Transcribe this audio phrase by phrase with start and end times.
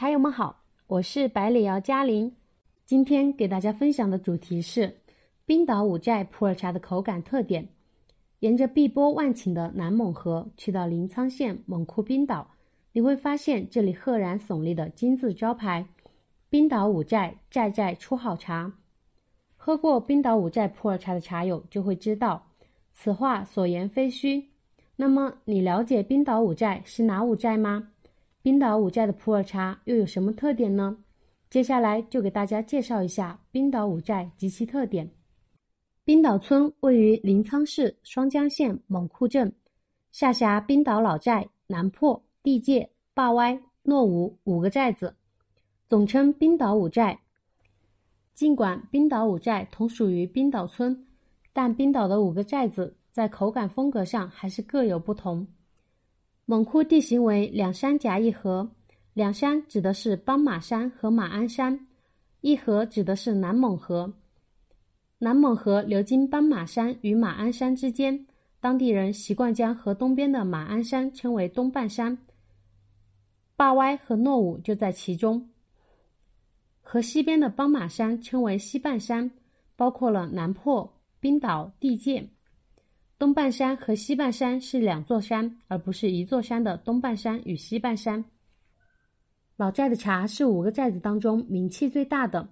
[0.00, 2.34] 茶友们好，我是百里瑶嘉玲。
[2.86, 4.96] 今天给大家分享的主题是
[5.44, 7.68] 冰岛五寨普洱茶的口感特点。
[8.38, 12.50] 沿着碧波万顷的南勐河去到临沧县勐库冰岛，
[12.92, 15.84] 你会发现这里赫然耸立的金字招牌
[16.48, 18.72] “冰岛五寨，寨寨出好茶”。
[19.58, 22.46] 喝过冰岛五寨普洱茶的茶友就会知道，
[22.94, 24.48] 此话所言非虚。
[24.96, 27.90] 那么，你了解冰岛五寨是哪五寨吗？
[28.42, 30.96] 冰岛五寨的普洱茶又有什么特点呢？
[31.50, 35.10] 接下来就给大家介绍一下冰岛五寨及其特点。
[36.04, 39.52] 冰岛村位于临沧市双江县勐库镇，
[40.10, 45.14] 下辖冰岛老寨、南破、地界、坝歪、诺武五个寨子，
[45.86, 47.20] 总称冰岛五寨。
[48.32, 51.06] 尽管冰岛五寨同属于冰岛村，
[51.52, 55.46] 但冰岛的五个寨子在口感风格上还是各有不同。
[56.50, 58.68] 勐库地形为两山夹一河，
[59.14, 61.86] 两山指的是邦马山和马鞍山，
[62.40, 64.12] 一河指的是南勐河。
[65.18, 68.26] 南勐河流经邦马山与马鞍山之间，
[68.58, 72.18] 当地人习惯将河东边的马鞍山称为东半山。
[73.54, 75.48] 坝歪和诺武就在其中。
[76.80, 79.30] 河西边的邦马山称为西半山，
[79.76, 82.28] 包括了南破、冰岛、地界。
[83.20, 88.24] 东半山和西半山是两座山，而不是一座山的东半山与西半山。
[89.58, 92.48] 老寨的茶是五个寨子当中名气最大的。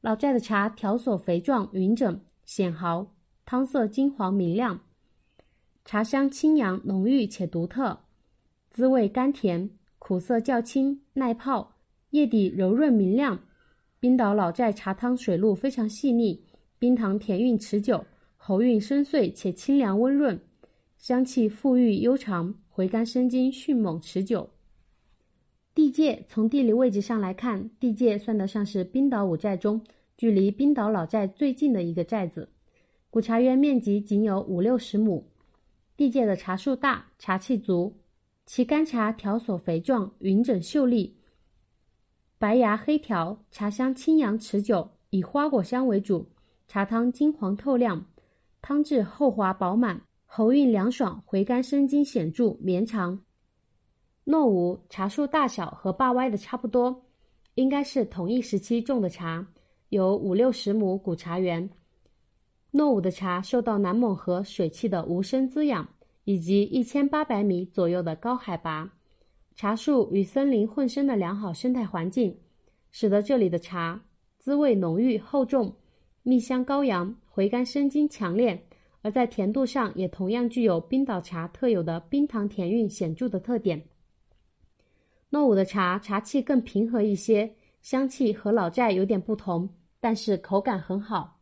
[0.00, 3.14] 老寨的茶条索肥壮、匀整、显毫，
[3.46, 4.80] 汤色金黄明亮，
[5.84, 7.96] 茶香清扬浓郁且独特，
[8.72, 11.76] 滋味甘甜，苦涩较轻，耐泡，
[12.10, 13.38] 叶底柔润明亮。
[14.00, 16.44] 冰岛老寨茶汤水路非常细腻，
[16.80, 18.04] 冰糖甜韵持久。
[18.42, 20.40] 喉韵深邃且清凉温润，
[20.96, 24.48] 香气馥郁悠长，回甘生津，迅猛持久。
[25.74, 29.84] 地界从地理位置上来看，地界算得上是冰岛五寨中
[30.16, 32.48] 距离冰岛老寨最近的一个寨子。
[33.10, 35.26] 古茶园面积仅有五六十亩，
[35.94, 37.98] 地界的茶树大，茶气足，
[38.46, 41.18] 其干茶条索肥壮，匀整秀丽，
[42.38, 46.30] 白芽黑条，茶香清扬持久，以花果香为主，
[46.66, 48.06] 茶汤金黄透亮。
[48.62, 53.18] 汤质厚滑饱满，喉韵凉爽，回甘生津显著绵长。
[54.24, 57.04] 诺武茶树大小和坝歪的差不多，
[57.54, 59.46] 应该是同一时期种的茶，
[59.88, 61.68] 有五六十亩古茶园。
[62.70, 65.88] 诺武的茶受到南勐河水汽的无声滋养，
[66.24, 68.92] 以及一千八百米左右的高海拔，
[69.56, 72.38] 茶树与森林混生的良好生态环境，
[72.92, 74.00] 使得这里的茶
[74.38, 75.74] 滋味浓郁厚重，
[76.22, 77.14] 蜜香高扬。
[77.32, 78.66] 回甘生津强烈，
[79.00, 83.82] 而在甜度上也同样具有冰岛茶特有的冰糖甜韵显著的特点。
[85.30, 89.70] 诺武的茶茶气更平和一些，香气和老寨有点不同，
[90.00, 91.38] 但是口感很好。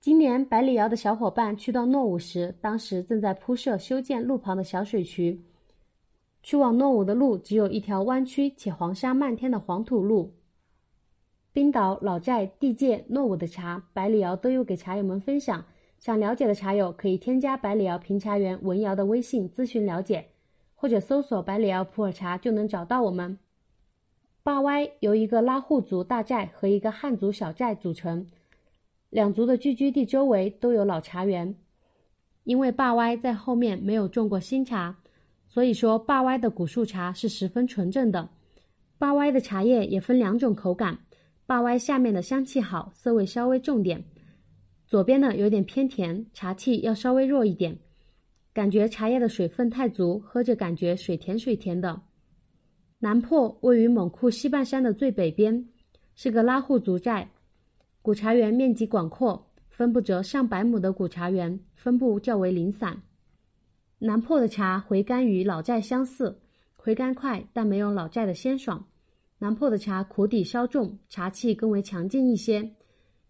[0.00, 5.44] 今年百里窑的小伙伴去到诺武时，当时正在铺设修建路旁的小水渠，
[6.42, 10.32] 去往诺武的路只有一条弯曲且黄沙漫天的黄土路。
[11.62, 15.64] 冰岛老寨地界诺武的茶，百里窑都有给茶友们分享。
[15.96, 20.26] 想了解的茶友可以添加百里窑评茶员文瑶的微信咨询了解，
[20.74, 23.38] 或者搜索百里窑普洱茶就能找到我们。
[24.42, 28.26] 坝歪由一个拉祜族大寨和一个汉族小寨组成，
[29.10, 31.54] 两族的聚居地周围都有老茶园。
[32.42, 34.96] 因为坝歪在后面没有种过新茶，
[35.46, 38.30] 所以说坝歪的古树茶是十分纯正的。
[38.98, 40.98] 坝歪的茶叶也分两种口感。
[41.46, 44.00] 坝歪下面的香气好，涩味稍微重点；
[44.86, 47.78] 左边呢有点偏甜，茶气要稍微弱一点。
[48.54, 52.02] 感觉茶叶的水分太足，喝着感觉水甜水甜的。
[52.98, 55.68] 南破位于勐库西半山的最北边，
[56.14, 57.30] 是个拉祜族寨。
[58.00, 63.02] 古茶园面积广阔，分布着上百亩的古茶园，分布较为零散。
[63.98, 66.40] 南破的茶回甘与老寨相似，
[66.76, 68.84] 回甘快，但没有老寨的鲜爽。
[69.42, 72.64] 南破的茶苦底稍重，茶气更为强劲一些，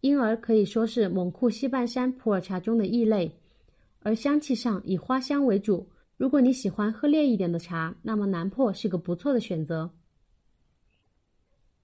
[0.03, 3.35] 因而可以说是勐库西半山普洱茶中的异类。
[4.00, 5.88] 而香气上以花香为主，
[6.19, 9.91] 如果你喜欢喝烈一点的茶，那么南破是个不错的选择。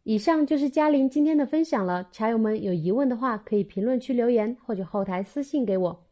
[0.02, 6.04] 以上就是嘉玲今天的分享了，茶友们有疑问的话，可以评论区留言或者后台私信给我。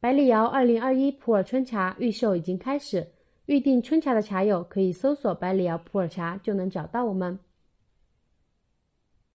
[0.00, 3.08] 百里窑二零二一普洱春茶预售已经开始。
[3.48, 7.38] 预订春茶的茶友可以搜索“百里窑普洱茶”就能找到我们。